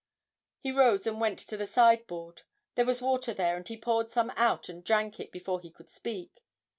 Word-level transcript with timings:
He 0.61 0.71
rose 0.71 1.05
and 1.05 1.21
went 1.21 1.37
to 1.37 1.55
the 1.55 1.67
sideboard; 1.67 2.41
there 2.73 2.87
was 2.87 3.03
water 3.03 3.35
there, 3.35 3.55
and 3.55 3.67
he 3.67 3.77
poured 3.77 4.09
some 4.09 4.31
out 4.35 4.67
and 4.67 4.83
drank 4.83 5.19
it 5.19 5.31
before 5.31 5.59
he 5.61 5.69
could 5.69 5.91
speak. 5.91 6.41